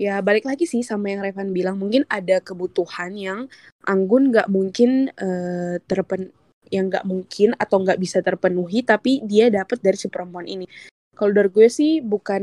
ya 0.00 0.20
balik 0.20 0.44
lagi 0.48 0.64
sih 0.64 0.82
sama 0.82 1.10
yang 1.12 1.22
Revan 1.22 1.50
bilang. 1.50 1.76
Mungkin 1.78 2.08
ada 2.10 2.40
kebutuhan 2.42 3.14
yang 3.14 3.46
Anggun 3.84 4.32
nggak 4.32 4.48
mungkin 4.48 5.12
eh, 5.14 5.76
terpen 5.84 6.32
yang 6.72 6.88
nggak 6.88 7.04
mungkin 7.06 7.52
atau 7.60 7.84
nggak 7.84 8.00
bisa 8.00 8.24
terpenuhi 8.24 8.80
tapi 8.82 9.20
dia 9.22 9.52
dapat 9.52 9.78
dari 9.84 9.98
si 9.98 10.08
perempuan 10.08 10.48
ini. 10.48 10.64
Kalau 11.14 11.30
dari 11.30 11.50
gue 11.52 11.68
sih 11.70 12.02
bukan 12.02 12.42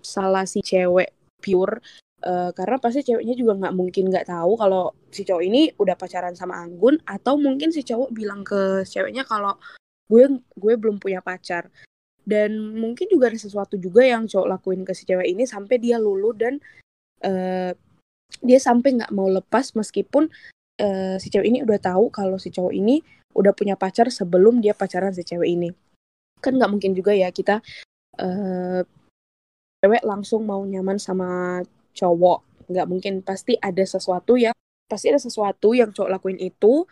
salah 0.00 0.48
si 0.48 0.64
cewek 0.64 1.12
pure 1.42 1.82
Eh, 2.26 2.50
karena 2.56 2.76
pasti 2.80 3.04
ceweknya 3.04 3.36
juga 3.36 3.52
nggak 3.60 3.74
mungkin 3.76 4.08
nggak 4.08 4.26
tahu 4.32 4.56
kalau 4.56 4.90
si 5.14 5.22
cowok 5.22 5.42
ini 5.46 5.70
udah 5.78 5.94
pacaran 5.94 6.34
sama 6.34 6.58
Anggun 6.58 6.96
atau 7.06 7.36
mungkin 7.36 7.70
si 7.70 7.84
cowok 7.86 8.10
bilang 8.10 8.40
ke 8.42 8.82
ceweknya 8.88 9.22
kalau 9.28 9.54
gue 10.08 10.40
gue 10.56 10.74
belum 10.80 10.96
punya 10.98 11.20
pacar. 11.22 11.68
Dan 12.26 12.74
mungkin 12.74 13.06
juga 13.06 13.30
ada 13.30 13.38
sesuatu 13.38 13.78
juga 13.78 14.02
yang 14.02 14.26
cowok 14.26 14.48
lakuin 14.48 14.82
ke 14.82 14.92
si 14.96 15.06
cewek 15.06 15.28
ini 15.28 15.46
sampai 15.46 15.78
dia 15.78 16.00
lulu 16.02 16.34
dan 16.34 16.58
eh, 17.22 17.72
dia 18.42 18.58
sampai 18.60 18.98
nggak 19.00 19.12
mau 19.14 19.30
lepas 19.30 19.72
meskipun 19.72 20.28
eh, 20.80 21.16
si 21.16 21.28
cewek 21.32 21.48
ini 21.48 21.58
udah 21.64 21.78
tahu 21.80 22.12
kalau 22.12 22.36
si 22.36 22.52
cowok 22.52 22.72
ini 22.74 23.00
udah 23.36 23.52
punya 23.52 23.76
pacar 23.76 24.08
sebelum 24.08 24.64
dia 24.64 24.72
pacaran 24.72 25.12
si 25.12 25.24
cewek 25.24 25.48
ini. 25.48 25.70
Kan 26.40 26.56
nggak 26.56 26.70
mungkin 26.72 26.92
juga 26.96 27.12
ya 27.12 27.28
kita 27.32 27.60
eh, 28.20 28.82
cewek 29.84 30.02
langsung 30.04 30.44
mau 30.48 30.64
nyaman 30.64 30.96
sama 31.00 31.60
cowok. 31.92 32.68
Nggak 32.72 32.86
mungkin. 32.88 33.14
Pasti 33.24 33.56
ada 33.60 33.84
sesuatu 33.84 34.36
yang 34.40 34.56
pasti 34.86 35.10
ada 35.10 35.20
sesuatu 35.20 35.74
yang 35.74 35.90
cowok 35.92 36.10
lakuin 36.12 36.38
itu 36.40 36.86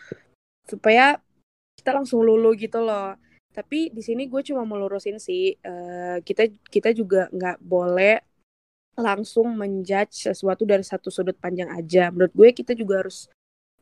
supaya 0.66 1.20
kita 1.78 1.90
langsung 1.96 2.24
lulu 2.24 2.56
gitu 2.56 2.80
loh. 2.84 3.16
Tapi 3.54 3.94
di 3.94 4.02
sini 4.02 4.26
gue 4.26 4.42
cuma 4.42 4.66
mau 4.66 4.76
lurusin 4.80 5.22
sih 5.22 5.54
eh, 5.54 6.16
kita 6.26 6.50
kita 6.68 6.90
juga 6.90 7.30
nggak 7.30 7.62
boleh 7.62 8.33
langsung 8.98 9.54
menjudge 9.58 10.30
sesuatu 10.30 10.62
dari 10.66 10.82
satu 10.82 11.10
sudut 11.12 11.36
pandang 11.38 11.70
aja. 11.72 12.10
Menurut 12.14 12.32
gue 12.34 12.48
kita 12.54 12.72
juga 12.74 13.06
harus 13.06 13.30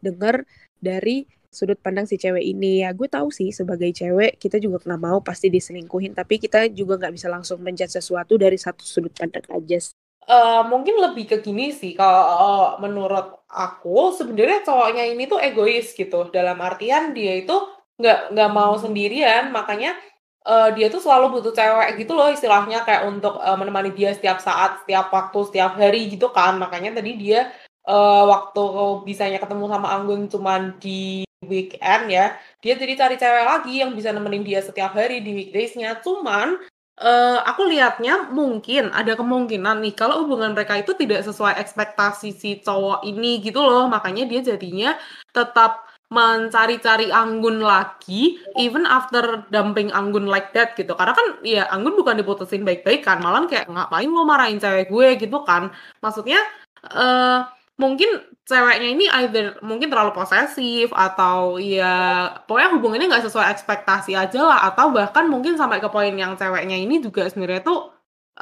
dengar 0.02 0.44
dari 0.82 1.28
sudut 1.52 1.76
pandang 1.78 2.08
si 2.08 2.16
cewek 2.16 2.42
ini. 2.42 2.84
Ya 2.84 2.90
gue 2.96 3.08
tahu 3.08 3.28
sih 3.28 3.52
sebagai 3.52 3.92
cewek 3.92 4.40
kita 4.40 4.56
juga 4.58 4.82
nggak 4.82 5.02
mau 5.02 5.18
pasti 5.20 5.52
diselingkuhin 5.52 6.16
tapi 6.16 6.40
kita 6.40 6.68
juga 6.72 6.96
nggak 6.96 7.14
bisa 7.14 7.28
langsung 7.28 7.60
menjudge 7.60 7.96
sesuatu 8.00 8.40
dari 8.40 8.56
satu 8.56 8.82
sudut 8.82 9.12
pandang 9.12 9.44
aja 9.52 9.80
Eh, 10.22 10.62
mungkin 10.70 11.02
lebih 11.02 11.26
ke 11.26 11.36
gini 11.42 11.74
sih 11.74 11.98
kalau 11.98 12.78
menurut 12.78 13.42
aku 13.50 14.14
sebenarnya 14.14 14.62
cowoknya 14.62 15.04
ini 15.10 15.26
tuh 15.26 15.42
egois 15.42 15.90
gitu. 15.98 16.30
Dalam 16.30 16.62
artian 16.62 17.10
dia 17.10 17.42
itu 17.42 17.52
nggak 17.98 18.30
nggak 18.30 18.50
mau 18.54 18.78
sendirian 18.78 19.50
makanya 19.50 19.98
eh, 20.46 20.68
dia 20.76 20.86
tuh 20.92 21.00
selalu 21.02 21.38
butuh 21.38 21.52
cewek 21.54 22.02
gitu 22.02 22.12
loh 22.18 22.28
istilahnya 22.30 22.82
kayak 22.86 23.06
untuk 23.08 23.38
eh, 23.38 23.56
menemani 23.58 23.90
dia 23.94 24.10
setiap 24.16 24.38
saat 24.42 24.82
setiap 24.84 25.10
waktu 25.14 25.38
setiap 25.48 25.72
hari 25.78 26.10
gitu 26.10 26.28
kan. 26.34 26.58
Makanya 26.58 26.98
tadi 26.98 27.16
dia 27.18 27.50
eh, 27.86 28.24
waktu 28.26 28.62
bisanya 29.06 29.38
ketemu 29.42 29.64
sama 29.70 29.88
Anggun 29.96 30.26
cuman 30.30 30.78
di 30.82 31.26
weekend 31.42 32.06
ya 32.06 32.38
dia 32.62 32.78
jadi 32.78 32.94
cari 32.94 33.18
cewek 33.18 33.44
lagi 33.44 33.82
yang 33.82 33.90
bisa 33.98 34.14
nemenin 34.14 34.46
dia 34.46 34.60
setiap 34.62 34.94
hari 34.94 35.22
di 35.22 35.30
weekdaysnya. 35.34 35.98
Cuman 36.02 36.58
eh, 37.02 37.38
aku 37.46 37.62
lihatnya 37.66 38.30
mungkin 38.30 38.90
ada 38.94 39.14
kemungkinan 39.18 39.82
nih 39.82 39.94
kalau 39.98 40.26
hubungan 40.26 40.54
mereka 40.54 40.78
itu 40.78 40.94
tidak 40.94 41.26
sesuai 41.26 41.58
ekspektasi 41.58 42.30
si 42.34 42.50
cowok 42.62 43.02
ini 43.06 43.42
gitu 43.42 43.62
loh. 43.62 43.86
Makanya 43.90 44.26
dia 44.30 44.40
jadinya 44.42 44.94
tetap 45.34 45.91
mencari-cari 46.12 47.08
Anggun 47.08 47.64
lagi 47.64 48.36
even 48.60 48.84
after 48.84 49.48
dumping 49.48 49.88
Anggun 49.88 50.28
like 50.28 50.52
that 50.52 50.76
gitu. 50.76 50.92
Karena 50.92 51.16
kan 51.16 51.26
ya 51.40 51.64
Anggun 51.72 51.96
bukan 51.96 52.20
diputusin 52.20 52.62
baik-baik 52.68 53.00
kan. 53.00 53.24
Malah 53.24 53.48
kayak 53.48 53.72
ngapain 53.72 54.12
lo 54.12 54.28
marahin 54.28 54.60
cewek 54.60 54.92
gue? 54.92 55.08
gitu 55.16 55.38
kan. 55.48 55.72
Maksudnya 56.04 56.40
eh 56.84 57.40
mungkin 57.80 58.20
ceweknya 58.44 58.88
ini 58.92 59.06
either 59.24 59.56
mungkin 59.64 59.88
terlalu 59.88 60.12
posesif 60.12 60.92
atau 60.92 61.56
ya 61.56 62.28
pokoknya 62.44 62.68
hubungannya 62.76 63.06
nggak 63.08 63.26
sesuai 63.32 63.48
ekspektasi 63.56 64.12
aja 64.12 64.40
lah. 64.44 64.60
Atau 64.68 64.92
bahkan 64.92 65.24
mungkin 65.32 65.56
sampai 65.56 65.80
ke 65.80 65.88
poin 65.88 66.12
yang 66.12 66.36
ceweknya 66.36 66.76
ini 66.76 67.00
juga 67.00 67.24
sebenarnya 67.30 67.64
tuh 67.64 67.91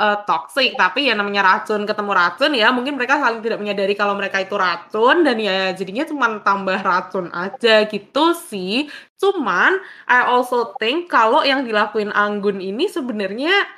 uh, 0.00 0.24
toxic 0.24 0.72
tapi 0.80 1.12
ya 1.12 1.14
namanya 1.14 1.44
racun 1.44 1.84
ketemu 1.84 2.12
racun 2.16 2.52
ya 2.56 2.72
mungkin 2.72 2.96
mereka 2.96 3.20
saling 3.20 3.44
tidak 3.44 3.60
menyadari 3.60 3.92
kalau 3.92 4.16
mereka 4.16 4.40
itu 4.40 4.56
racun 4.56 5.20
dan 5.22 5.36
ya 5.36 5.76
jadinya 5.76 6.08
cuma 6.08 6.40
tambah 6.40 6.80
racun 6.80 7.28
aja 7.36 7.84
gitu 7.84 8.32
sih 8.32 8.88
cuman 9.20 9.76
I 10.08 10.24
also 10.24 10.72
think 10.80 11.12
kalau 11.12 11.44
yang 11.44 11.68
dilakuin 11.68 12.08
Anggun 12.16 12.64
ini 12.64 12.88
sebenarnya 12.88 13.68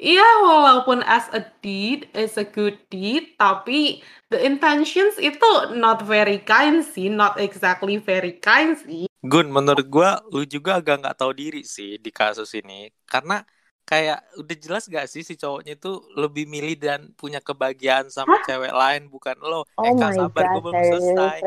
Iya, 0.00 0.24
walaupun 0.40 1.04
as 1.04 1.28
a 1.36 1.44
deed 1.60 2.08
is 2.16 2.40
a 2.40 2.46
good 2.48 2.80
deed, 2.88 3.36
tapi 3.36 4.00
the 4.32 4.40
intentions 4.40 5.20
itu 5.20 5.76
not 5.76 6.00
very 6.08 6.40
kind 6.40 6.80
sih, 6.80 7.12
not 7.12 7.36
exactly 7.36 8.00
very 8.00 8.40
kind 8.40 8.80
sih. 8.80 9.12
Gun, 9.20 9.52
menurut 9.52 9.84
gua 9.92 10.24
lu 10.32 10.48
juga 10.48 10.80
agak 10.80 11.04
nggak 11.04 11.16
tahu 11.20 11.36
diri 11.36 11.60
sih 11.68 12.00
di 12.00 12.08
kasus 12.08 12.56
ini, 12.56 12.88
karena 13.04 13.44
kayak 13.90 14.22
udah 14.38 14.56
jelas 14.62 14.86
gak 14.86 15.10
sih 15.10 15.26
si 15.26 15.34
cowoknya 15.34 15.74
itu 15.74 15.98
lebih 16.14 16.46
milih 16.46 16.78
dan 16.78 17.10
punya 17.18 17.42
kebahagiaan 17.42 18.06
sama 18.06 18.38
Hah? 18.38 18.46
cewek 18.46 18.70
lain 18.70 19.10
bukan 19.10 19.34
lo. 19.42 19.66
Oh 19.74 19.82
eh, 19.82 19.90
my 19.90 20.14
sabar, 20.14 20.54
gue 20.54 20.62
belum 20.62 20.78
selesai. 20.78 21.38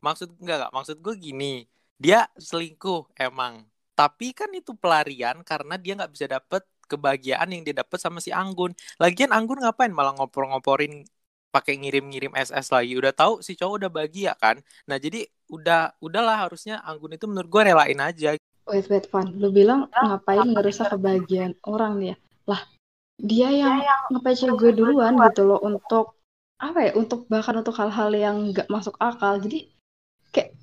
Maksud 0.00 0.28
enggak 0.40 0.56
gak? 0.64 0.72
Maksud 0.72 0.96
gue 1.04 1.14
gini, 1.20 1.68
dia 2.00 2.24
selingkuh 2.40 3.12
emang, 3.20 3.68
tapi 3.92 4.32
kan 4.32 4.48
itu 4.56 4.72
pelarian 4.72 5.44
karena 5.44 5.76
dia 5.76 5.92
nggak 5.92 6.12
bisa 6.16 6.26
dapet 6.32 6.64
kebahagiaan 6.88 7.48
yang 7.52 7.60
dia 7.60 7.76
dapat 7.84 8.00
sama 8.00 8.24
si 8.24 8.32
Anggun. 8.32 8.72
Lagian 8.96 9.28
Anggun 9.28 9.60
ngapain 9.60 9.92
malah 9.92 10.16
ngopor-ngoporin 10.16 11.04
pakai 11.52 11.76
ngirim-ngirim 11.76 12.32
SS 12.32 12.72
lagi. 12.72 12.96
Udah 12.96 13.12
tahu 13.12 13.44
si 13.44 13.52
cowok 13.52 13.74
udah 13.84 13.90
bahagia 13.92 14.32
kan. 14.40 14.56
Nah, 14.88 14.96
jadi 14.96 15.28
udah 15.52 15.92
udahlah 16.00 16.48
harusnya 16.48 16.80
Anggun 16.88 17.16
itu 17.20 17.28
menurut 17.28 17.48
gue 17.52 17.62
relain 17.68 18.00
aja. 18.00 18.32
Wait, 18.68 18.86
wait, 18.88 19.06
Van. 19.10 19.26
Lu 19.34 19.50
bilang 19.50 19.90
ngapain 19.90 20.46
ngerusak 20.46 20.94
kebahagiaan 20.94 21.58
orang 21.66 21.92
nih 21.98 22.08
ya? 22.14 22.16
Lah, 22.46 22.60
dia 23.18 23.48
yang 23.50 23.74
ngapain 24.12 24.52
gue 24.54 24.70
duluan 24.72 25.18
gitu 25.18 25.42
loh 25.46 25.58
untuk 25.62 26.18
apa 26.62 26.90
ya? 26.90 26.92
Untuk 26.94 27.26
bahkan 27.26 27.58
untuk 27.58 27.74
hal-hal 27.76 28.10
yang 28.14 28.36
nggak 28.54 28.70
masuk 28.70 28.94
akal. 29.02 29.42
Jadi 29.42 29.66
kayak 30.30 30.54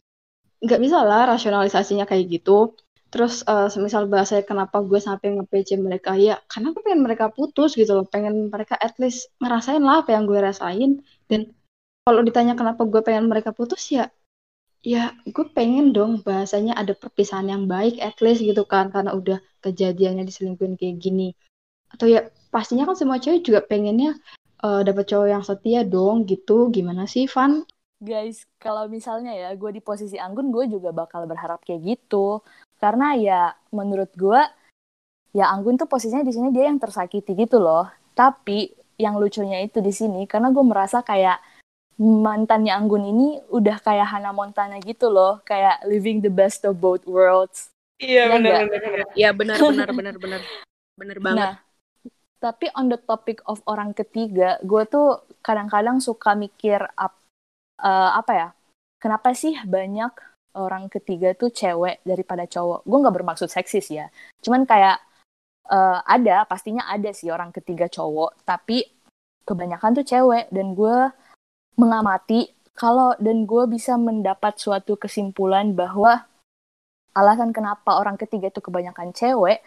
nggak 0.64 0.80
bisa 0.80 1.04
lah 1.04 1.28
rasionalisasinya 1.28 2.04
kayak 2.08 2.40
gitu 2.40 2.76
terus 3.10 3.42
uh, 3.50 3.68
semisal 3.74 4.06
bahasa 4.06 4.38
kenapa 4.46 4.86
gue 4.86 5.02
sampai 5.02 5.34
nge-PC 5.34 5.82
mereka 5.82 6.14
ya 6.14 6.38
karena 6.46 6.70
gue 6.78 6.82
pengen 6.86 7.02
mereka 7.02 7.34
putus 7.34 7.74
gitu 7.74 7.98
loh 7.98 8.06
pengen 8.06 8.54
mereka 8.54 8.78
at 8.78 8.94
least 9.02 9.34
ngerasain 9.42 9.82
lah 9.82 10.06
apa 10.06 10.14
yang 10.14 10.30
gue 10.30 10.38
rasain 10.38 11.02
dan 11.26 11.50
kalau 12.06 12.22
ditanya 12.22 12.54
kenapa 12.54 12.86
gue 12.86 13.02
pengen 13.02 13.26
mereka 13.26 13.50
putus 13.50 13.82
ya 13.90 14.14
ya 14.80 15.12
gue 15.28 15.46
pengen 15.52 15.92
dong 15.92 16.24
bahasanya 16.24 16.76
ada 16.80 16.96
perpisahan 16.96 17.52
yang 17.52 17.64
baik 17.68 18.00
at 18.00 18.16
least 18.24 18.40
gitu 18.40 18.64
kan 18.64 18.88
karena 18.92 19.12
udah 19.12 19.40
kejadiannya 19.60 20.24
diselingkuhin 20.24 20.80
kayak 20.80 21.04
gini. 21.04 21.36
Atau 21.92 22.08
ya 22.08 22.32
pastinya 22.54 22.88
kan 22.88 22.96
semua 22.96 23.20
cewek 23.20 23.44
juga 23.44 23.60
pengennya 23.66 24.16
uh, 24.64 24.82
dapat 24.86 25.06
cowok 25.10 25.28
yang 25.28 25.44
setia 25.44 25.82
dong 25.84 26.24
gitu. 26.30 26.72
Gimana 26.72 27.06
sih 27.10 27.28
Van? 27.28 27.68
Guys 28.00 28.48
kalau 28.56 28.88
misalnya 28.88 29.36
ya 29.36 29.52
gue 29.60 29.76
di 29.76 29.84
posisi 29.84 30.16
Anggun 30.16 30.56
gue 30.56 30.72
juga 30.72 30.96
bakal 30.96 31.28
berharap 31.28 31.60
kayak 31.68 31.84
gitu. 31.84 32.40
Karena 32.80 33.12
ya 33.20 33.42
menurut 33.76 34.16
gue 34.16 34.40
ya 35.36 35.52
Anggun 35.52 35.76
tuh 35.76 35.92
posisinya 35.92 36.24
di 36.24 36.32
sini 36.32 36.56
dia 36.56 36.72
yang 36.72 36.80
tersakiti 36.80 37.36
gitu 37.36 37.60
loh. 37.60 37.92
Tapi 38.16 38.72
yang 39.00 39.20
lucunya 39.20 39.64
itu 39.64 39.80
di 39.84 39.92
sini 39.92 40.28
karena 40.28 40.52
gue 40.52 40.64
merasa 40.64 41.04
kayak 41.04 41.40
mantannya 42.00 42.72
Anggun 42.72 43.04
ini 43.04 43.28
udah 43.52 43.78
kayak 43.84 44.08
Hannah 44.08 44.32
Montana 44.32 44.80
gitu 44.80 45.12
loh 45.12 45.44
kayak 45.44 45.84
living 45.84 46.24
the 46.24 46.32
best 46.32 46.64
of 46.64 46.80
both 46.80 47.04
worlds 47.04 47.70
iya 48.00 48.32
benar 48.32 48.66
benar 48.72 48.92
iya 49.14 49.30
benar 49.36 49.58
benar 49.70 49.90
benar 49.92 50.16
benar 50.16 50.42
benar 50.96 51.18
banget 51.20 51.40
nah, 51.44 51.54
tapi 52.40 52.72
on 52.80 52.88
the 52.88 53.00
topic 53.04 53.44
of 53.46 53.60
orang 53.68 53.92
ketiga 53.92 54.56
gue 54.64 54.84
tuh 54.88 55.28
kadang-kadang 55.44 56.00
suka 56.00 56.40
mikir 56.40 56.80
up, 56.96 57.20
uh, 57.84 58.16
apa 58.16 58.32
ya 58.32 58.48
kenapa 59.04 59.36
sih 59.36 59.60
banyak 59.68 60.12
orang 60.58 60.90
ketiga 60.90 61.38
tuh 61.38 61.54
cewek 61.54 62.02
daripada 62.02 62.50
cowok. 62.50 62.84
Gue 62.88 62.98
nggak 63.00 63.16
bermaksud 63.16 63.50
seksis 63.52 63.88
ya. 63.94 64.10
Cuman 64.42 64.66
kayak 64.66 64.98
uh, 65.70 66.02
ada, 66.04 66.48
pastinya 66.50 66.90
ada 66.90 67.14
sih 67.14 67.30
orang 67.30 67.54
ketiga 67.54 67.86
cowok. 67.86 68.42
Tapi 68.48 68.82
kebanyakan 69.46 70.02
tuh 70.02 70.06
cewek. 70.06 70.50
Dan 70.50 70.74
gue 70.74 70.98
mengamati 71.80 72.52
kalau 72.76 73.16
dan 73.16 73.48
gue 73.48 73.64
bisa 73.72 73.96
mendapat 73.96 74.60
suatu 74.60 75.00
kesimpulan 75.00 75.72
bahwa 75.72 76.28
alasan 77.16 77.56
kenapa 77.56 77.96
orang 77.96 78.20
ketiga 78.20 78.52
itu 78.52 78.60
kebanyakan 78.60 79.16
cewek 79.16 79.64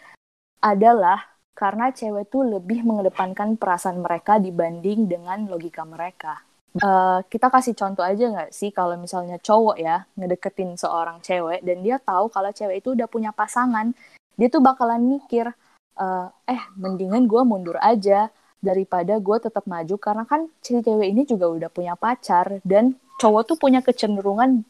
adalah 0.61 1.33
karena 1.53 1.93
cewek 1.93 2.33
tuh 2.33 2.45
lebih 2.45 2.81
mengedepankan 2.81 3.57
perasaan 3.57 4.01
mereka 4.01 4.41
dibanding 4.41 5.05
dengan 5.05 5.45
logika 5.45 5.85
mereka. 5.85 6.41
Uh, 6.73 7.21
kita 7.29 7.53
kasih 7.53 7.77
contoh 7.77 8.01
aja 8.01 8.33
nggak 8.33 8.49
sih 8.49 8.73
kalau 8.73 8.97
misalnya 8.97 9.37
cowok 9.37 9.77
ya 9.77 10.09
ngedeketin 10.17 10.73
seorang 10.73 11.21
cewek 11.21 11.61
dan 11.61 11.85
dia 11.85 12.01
tahu 12.01 12.33
kalau 12.33 12.49
cewek 12.49 12.81
itu 12.81 12.97
udah 12.97 13.05
punya 13.05 13.29
pasangan, 13.29 13.93
dia 14.33 14.49
tuh 14.49 14.65
bakalan 14.65 15.05
mikir, 15.05 15.53
uh, 16.01 16.27
eh 16.49 16.61
mendingan 16.73 17.29
gue 17.29 17.41
mundur 17.45 17.77
aja 17.77 18.33
daripada 18.63 19.19
gue 19.19 19.37
tetap 19.43 19.67
maju 19.67 19.95
karena 19.99 20.23
kan 20.23 20.47
cewek 20.63 21.03
ini 21.11 21.27
juga 21.27 21.51
udah 21.51 21.69
punya 21.69 21.99
pacar 21.99 22.63
dan 22.63 22.95
cowok 23.19 23.43
tuh 23.53 23.57
punya 23.59 23.83
kecenderungan 23.83 24.63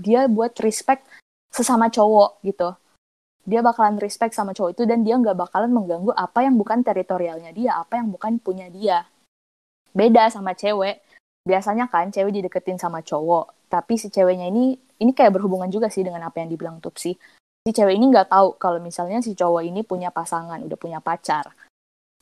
dia 0.00 0.24
buat 0.26 0.56
respect 0.64 1.04
sesama 1.52 1.92
cowok 1.92 2.40
gitu. 2.42 2.72
Dia 3.48 3.60
bakalan 3.60 4.00
respect 4.00 4.32
sama 4.32 4.56
cowok 4.56 4.76
itu 4.76 4.82
dan 4.88 5.04
dia 5.04 5.20
nggak 5.20 5.36
bakalan 5.36 5.72
mengganggu 5.72 6.12
apa 6.16 6.44
yang 6.44 6.56
bukan 6.56 6.80
teritorialnya 6.80 7.52
dia, 7.52 7.76
apa 7.76 8.00
yang 8.00 8.08
bukan 8.08 8.40
punya 8.40 8.72
dia. 8.72 9.04
Beda 9.92 10.28
sama 10.32 10.56
cewek 10.56 11.04
biasanya 11.48 11.88
kan 11.88 12.12
cewek 12.12 12.36
dideketin 12.36 12.76
sama 12.76 13.00
cowok 13.00 13.72
tapi 13.72 13.96
si 13.96 14.12
ceweknya 14.12 14.52
ini 14.52 14.76
ini 15.00 15.16
kayak 15.16 15.40
berhubungan 15.40 15.72
juga 15.72 15.88
sih 15.88 16.04
dengan 16.04 16.20
apa 16.28 16.44
yang 16.44 16.52
dibilang 16.52 16.76
Tupsi 16.84 17.16
si 17.64 17.70
cewek 17.72 17.96
ini 17.96 18.12
nggak 18.12 18.28
tahu 18.28 18.60
kalau 18.60 18.84
misalnya 18.84 19.24
si 19.24 19.32
cowok 19.32 19.64
ini 19.64 19.80
punya 19.80 20.12
pasangan 20.12 20.60
udah 20.60 20.76
punya 20.76 21.00
pacar 21.00 21.48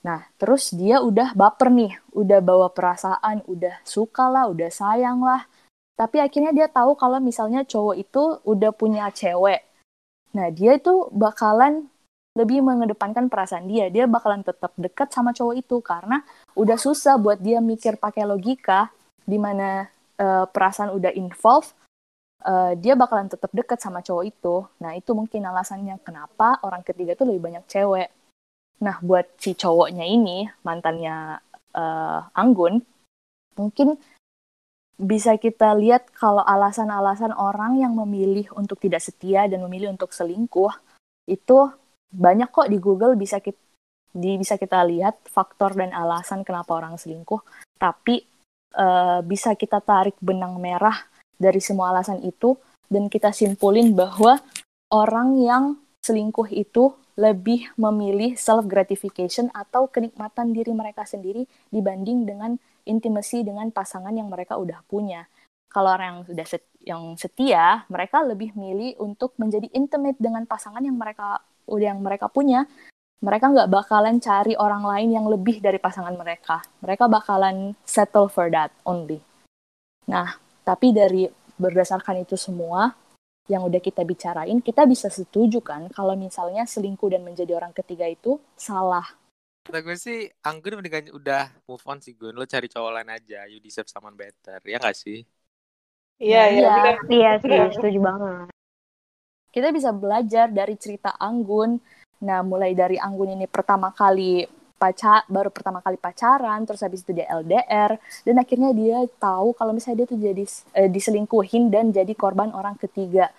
nah 0.05 0.27
terus 0.41 0.73
dia 0.73 1.01
udah 1.01 1.33
baper 1.33 1.73
nih 1.73 1.93
udah 2.13 2.41
bawa 2.41 2.69
perasaan 2.73 3.45
udah 3.47 3.81
suka 3.83 4.29
lah 4.29 4.49
udah 4.51 4.71
sayang 4.71 5.23
lah 5.23 5.45
tapi 5.97 6.21
akhirnya 6.21 6.53
dia 6.53 6.69
tahu 6.69 6.95
kalau 6.99 7.19
misalnya 7.19 7.65
cowok 7.65 7.97
itu 7.97 8.23
udah 8.45 8.71
punya 8.75 9.09
cewek 9.11 9.65
nah 10.37 10.53
dia 10.53 10.77
itu 10.77 11.09
bakalan 11.13 11.89
lebih 12.37 12.61
mengedepankan 12.61 13.33
perasaan 13.33 13.65
dia. 13.65 13.89
Dia 13.89 14.05
bakalan 14.05 14.45
tetap 14.45 14.77
dekat 14.77 15.09
sama 15.09 15.33
cowok 15.33 15.57
itu 15.57 15.81
karena 15.81 16.21
udah 16.53 16.77
susah 16.77 17.17
buat 17.17 17.41
dia 17.41 17.65
mikir 17.65 17.97
pakai 17.97 18.29
logika 18.29 18.93
di 19.25 19.41
mana 19.41 19.89
uh, 20.21 20.45
perasaan 20.45 20.93
udah 20.93 21.17
involve, 21.17 21.73
uh, 22.45 22.77
dia 22.77 22.93
bakalan 22.93 23.33
tetap 23.33 23.49
dekat 23.57 23.81
sama 23.81 24.05
cowok 24.05 24.25
itu. 24.29 24.57
Nah, 24.85 24.93
itu 24.93 25.17
mungkin 25.17 25.49
alasannya 25.49 25.97
kenapa 26.05 26.61
orang 26.61 26.85
ketiga 26.85 27.17
tuh 27.17 27.33
lebih 27.33 27.49
banyak 27.49 27.65
cewek. 27.67 28.13
Nah, 28.83 29.01
buat 29.01 29.37
si 29.41 29.57
cowoknya 29.57 30.05
ini, 30.05 30.45
mantannya 30.61 31.41
uh, 31.73 32.21
Anggun, 32.37 32.81
mungkin 33.57 33.97
bisa 34.97 35.37
kita 35.37 35.77
lihat 35.77 36.09
kalau 36.17 36.41
alasan-alasan 36.41 37.37
orang 37.37 37.77
yang 37.81 37.93
memilih 37.93 38.49
untuk 38.57 38.81
tidak 38.81 39.05
setia 39.05 39.45
dan 39.45 39.61
memilih 39.61 39.93
untuk 39.93 40.09
selingkuh 40.13 40.73
itu 41.29 41.69
banyak 42.09 42.49
kok 42.49 42.73
di 42.73 42.81
Google 42.81 43.13
bisa 43.13 43.45
kita 43.45 43.61
di, 44.17 44.41
bisa 44.41 44.57
kita 44.57 44.81
lihat 44.89 45.29
faktor 45.29 45.77
dan 45.77 45.93
alasan 45.93 46.41
kenapa 46.41 46.73
orang 46.73 46.97
selingkuh. 46.97 47.45
Tapi 47.77 48.25
uh, 48.73 49.21
bisa 49.21 49.53
kita 49.53 49.85
tarik 49.85 50.17
benang 50.25 50.57
merah 50.57 50.97
dari 51.37 51.61
semua 51.61 51.93
alasan 51.93 52.25
itu 52.25 52.57
dan 52.89 53.13
kita 53.13 53.37
simpulin 53.37 53.93
bahwa 53.93 54.41
orang 54.89 55.37
yang 55.37 55.65
selingkuh 56.07 56.47
itu 56.55 56.95
lebih 57.19 57.75
memilih 57.75 58.39
self 58.39 58.69
gratification 58.71 59.51
atau 59.51 59.91
kenikmatan 59.91 60.55
diri 60.55 60.71
mereka 60.71 61.03
sendiri 61.03 61.49
dibanding 61.75 62.23
dengan 62.29 62.55
intimasi 62.87 63.43
dengan 63.43 63.75
pasangan 63.75 64.15
yang 64.15 64.31
mereka 64.31 64.55
udah 64.55 64.87
punya. 64.87 65.27
Kalau 65.67 65.91
orang 65.91 66.07
yang 66.07 66.21
sudah 66.31 66.47
set, 66.47 66.63
yang 66.87 67.03
setia, 67.19 67.83
mereka 67.91 68.23
lebih 68.23 68.55
milih 68.55 68.95
untuk 69.03 69.35
menjadi 69.43 69.67
intimate 69.75 70.17
dengan 70.23 70.47
pasangan 70.47 70.81
yang 70.85 70.95
mereka 70.95 71.43
udah 71.67 71.87
yang 71.91 72.01
mereka 72.01 72.31
punya 72.31 72.71
mereka 73.17 73.49
nggak 73.49 73.73
bakalan 73.73 74.21
cari 74.21 74.55
orang 74.61 74.85
lain 74.85 75.09
yang 75.17 75.27
lebih 75.27 75.65
dari 75.65 75.81
pasangan 75.81 76.13
mereka. 76.13 76.61
Mereka 76.85 77.09
bakalan 77.09 77.73
settle 77.89 78.29
for 78.29 78.53
that 78.53 78.69
only. 78.85 79.25
Nah, 80.07 80.37
tapi 80.63 80.93
dari 80.93 81.25
berdasarkan 81.57 82.23
itu 82.23 82.37
semua 82.37 82.93
yang 83.47 83.63
udah 83.63 83.79
kita 83.79 84.03
bicarain, 84.03 84.59
kita 84.59 84.83
bisa 84.87 85.07
setuju 85.07 85.63
kan 85.63 85.87
kalau 85.95 86.19
misalnya 86.19 86.67
selingkuh 86.67 87.11
dan 87.11 87.23
menjadi 87.23 87.55
orang 87.55 87.71
ketiga 87.71 88.11
itu 88.11 88.43
salah. 88.59 89.07
Kata 89.67 89.83
gue 89.83 89.99
sih, 89.99 90.31
Anggun 90.47 90.79
mendingan 90.79 91.11
udah 91.11 91.51
move 91.67 91.83
on 91.91 91.99
sih 91.99 92.15
Gun. 92.15 92.39
Lo 92.39 92.47
cari 92.47 92.71
cowok 92.71 93.03
lain 93.03 93.11
aja. 93.11 93.51
You 93.51 93.59
deserve 93.59 93.91
someone 93.91 94.15
better. 94.15 94.63
Ya 94.63 94.79
gak 94.79 94.95
sih? 94.95 95.27
Iya, 96.23 96.43
iya. 96.55 96.71
Iya. 96.71 96.93
Iya 97.11 97.31
sih, 97.43 97.51
setuju 97.75 97.99
banget. 97.99 98.49
kita 99.51 99.73
bisa 99.73 99.89
belajar 99.89 100.53
dari 100.53 100.77
cerita 100.77 101.17
Anggun. 101.17 101.81
Nah, 102.23 102.45
mulai 102.45 102.77
dari 102.77 103.01
Anggun 103.01 103.35
ini 103.35 103.49
pertama 103.49 103.89
kali 103.89 104.45
pacar 104.77 105.25
baru 105.27 105.49
pertama 105.49 105.81
kali 105.81 105.97
pacaran, 105.97 106.65
terus 106.69 106.85
habis 106.85 107.01
itu 107.01 107.17
dia 107.17 107.27
LDR 107.33 107.97
dan 108.29 108.37
akhirnya 108.37 108.71
dia 108.77 108.99
tahu 109.17 109.57
kalau 109.57 109.73
misalnya 109.73 110.05
dia 110.05 110.09
tuh 110.09 110.21
jadi 110.21 110.45
eh, 110.77 110.89
diselingkuhin 110.93 111.73
dan 111.73 111.91
jadi 111.91 112.13
korban 112.13 112.53
orang 112.53 112.77
ketiga. 112.77 113.33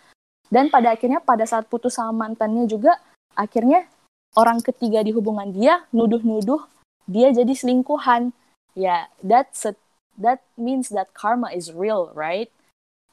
Dan 0.49 0.73
pada 0.73 0.95
akhirnya 0.95 1.21
pada 1.21 1.45
saat 1.45 1.69
putus 1.69 1.99
sama 1.99 2.27
mantannya 2.27 2.65
juga 2.65 2.97
akhirnya 3.37 3.85
orang 4.33 4.63
ketiga 4.65 5.05
di 5.05 5.13
hubungan 5.13 5.53
dia 5.53 5.85
nuduh-nuduh 5.93 6.65
dia 7.07 7.31
jadi 7.31 7.53
selingkuhan. 7.53 8.35
Ya, 8.77 9.09
that's 9.25 9.65
a- 9.65 9.79
that 10.19 10.45
means 10.53 10.89
that 10.93 11.09
karma 11.13 11.49
is 11.49 11.73
real, 11.73 12.13
right? 12.13 12.51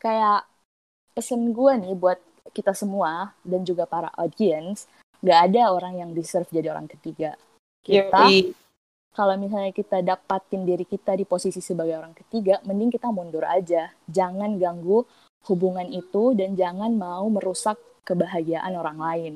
Kayak 0.00 0.44
pesen 1.16 1.56
gue 1.56 1.72
nih 1.80 1.94
buat 1.96 2.20
kita 2.52 2.76
semua 2.76 3.32
dan 3.46 3.64
juga 3.64 3.88
para 3.88 4.12
audience, 4.20 4.84
nggak 5.24 5.40
ada 5.50 5.72
orang 5.72 5.94
yang 6.04 6.10
deserve 6.12 6.50
jadi 6.52 6.74
orang 6.74 6.90
ketiga. 6.90 7.38
Kita, 7.84 8.32
Yoi. 8.32 8.56
kalau 9.12 9.36
misalnya 9.36 9.70
kita 9.76 10.00
dapatin 10.00 10.64
diri 10.64 10.88
kita 10.88 11.12
di 11.12 11.28
posisi 11.28 11.60
sebagai 11.60 12.00
orang 12.00 12.16
ketiga, 12.16 12.64
mending 12.64 12.96
kita 12.96 13.12
mundur 13.12 13.44
aja. 13.44 13.92
Jangan 14.08 14.56
ganggu 14.56 15.04
hubungan 15.44 15.84
itu 15.92 16.32
dan 16.32 16.56
jangan 16.56 16.96
mau 16.96 17.28
merusak 17.28 17.76
kebahagiaan 18.08 18.72
orang 18.72 18.96
lain. 18.96 19.34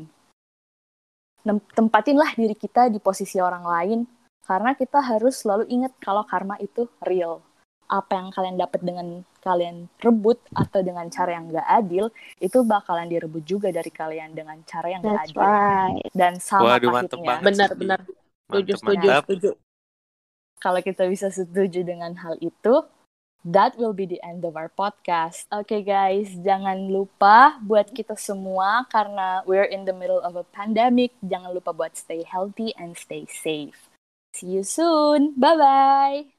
Tempatinlah 1.77 2.33
diri 2.37 2.57
kita 2.57 2.89
di 2.89 3.01
posisi 3.01 3.37
orang 3.41 3.65
lain, 3.65 3.99
karena 4.45 4.73
kita 4.73 5.01
harus 5.01 5.45
selalu 5.45 5.69
ingat 5.69 5.93
kalau 6.01 6.25
karma 6.25 6.57
itu 6.61 6.89
real. 7.05 7.45
Apa 7.89 8.21
yang 8.21 8.29
kalian 8.33 8.57
dapat 8.61 8.81
dengan 8.85 9.25
kalian 9.41 9.89
rebut 10.05 10.37
atau 10.53 10.85
dengan 10.85 11.09
cara 11.09 11.41
yang 11.41 11.49
nggak 11.49 11.69
adil, 11.69 12.13
itu 12.37 12.61
bakalan 12.61 13.09
direbut 13.09 13.45
juga 13.49 13.73
dari 13.73 13.89
kalian 13.89 14.37
dengan 14.37 14.61
cara 14.69 14.93
yang 14.93 15.01
nggak 15.01 15.17
That's 15.17 15.33
adil. 15.33 15.41
right. 15.41 16.05
Dan 16.13 16.33
sama 16.37 16.77
Waduh, 16.77 16.93
mantep 16.93 17.21
pahitnya. 17.25 17.97
Setuju, 18.49 18.73
setuju, 18.81 19.09
setuju. 19.13 19.51
kalau 20.59 20.81
kita 20.81 21.05
bisa 21.05 21.29
setuju 21.29 21.85
dengan 21.85 22.17
hal 22.17 22.41
itu, 22.41 22.81
that 23.45 23.77
will 23.77 23.93
be 23.93 24.09
the 24.09 24.17
end 24.25 24.41
of 24.43 24.57
our 24.57 24.73
podcast. 24.73 25.45
Oke 25.53 25.85
guys, 25.85 26.33
jangan 26.41 26.89
lupa 26.89 27.61
buat 27.61 27.93
kita 27.93 28.17
semua 28.17 28.89
karena 28.89 29.45
we're 29.45 29.69
in 29.69 29.85
the 29.85 29.93
middle 29.93 30.25
of 30.25 30.33
a 30.35 30.49
pandemic, 30.57 31.13
jangan 31.21 31.53
lupa 31.53 31.77
buat 31.77 31.93
stay 31.93 32.25
healthy 32.25 32.73
and 32.81 32.97
stay 32.97 33.29
safe. 33.29 33.93
See 34.33 34.57
you 34.57 34.65
soon. 34.65 35.37
Bye 35.37 35.57
bye. 35.61 36.38